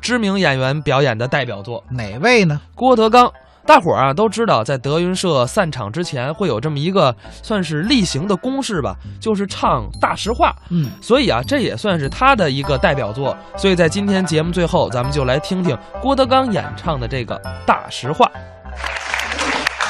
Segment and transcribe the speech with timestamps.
[0.00, 1.84] 知名演员表演的代表作。
[1.90, 2.60] 哪位呢？
[2.74, 3.32] 郭德纲，
[3.66, 10.54] 大伙儿啊都知道，在德云社散场之前会有这么一个算是例行的公事吧，就是唱大实话。
[10.70, 13.36] 嗯，所以啊，这也算是他的一个代表作。
[13.56, 17.36] 所以在今天节目最后，咱们就来听听郭德纲演唱的这个
[17.66, 18.26] 《大实话》。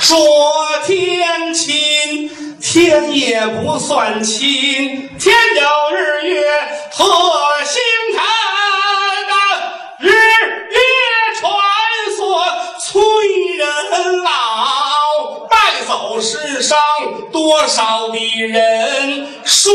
[0.00, 0.16] 说
[0.86, 4.40] 天亲，天也不算亲，
[5.18, 6.40] 天有日月
[6.90, 7.04] 和
[7.64, 7.80] 星
[8.11, 8.18] 辰
[9.29, 9.34] 啊，
[10.00, 10.12] 日月
[11.38, 11.52] 穿
[12.16, 12.19] 梭
[12.80, 13.02] 催
[13.59, 13.70] 人
[14.23, 16.79] 老，带走世上
[17.33, 19.27] 多少的人。
[19.45, 19.73] 说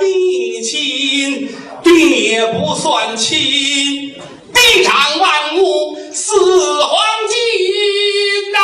[0.00, 1.48] 地亲，
[1.82, 4.14] 地也不算亲，
[4.52, 6.34] 地长万物似
[6.82, 8.58] 黄金呐。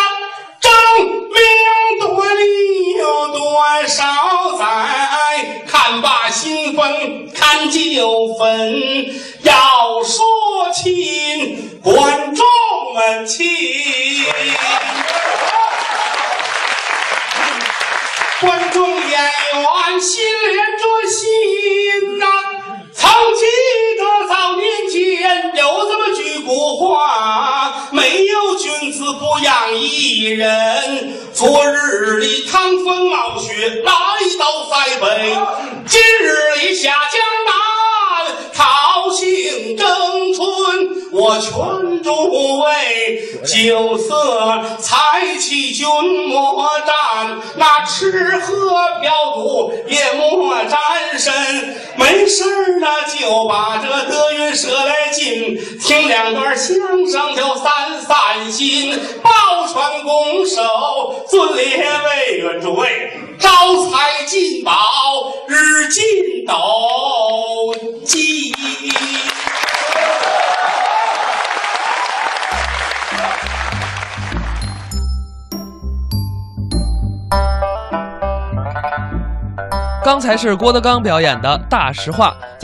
[0.61, 0.71] 争
[1.09, 1.37] 名
[2.01, 3.41] 夺利有多
[3.87, 4.03] 少
[4.59, 5.65] 载？
[5.67, 8.43] 看罢新坟看旧坟。
[9.43, 10.25] 要说
[10.73, 12.45] 亲，观众
[12.95, 13.12] 们
[18.43, 22.27] 观众演员心连着心呐、
[22.93, 23.47] 曾记
[23.97, 31.15] 得早年间有这么句古话：没有君子不养艺人。
[31.33, 33.93] 昨日里趟风冒雪来
[34.41, 35.39] 到塞北，
[35.87, 37.53] 今日里下江南
[41.23, 45.87] 我劝诸位酒色财气君
[46.29, 51.33] 莫沾，那吃喝嫖赌也莫沾身。
[51.95, 58.99] 没事呢，就把这德云社来进，听两段相声就散散心。
[59.23, 59.31] 抱
[59.69, 63.49] 拳拱手，尊列为元诸位，招
[63.87, 64.73] 财进宝，
[65.47, 66.03] 日进
[80.05, 82.37] 刚才是郭德纲表演的《大实话》。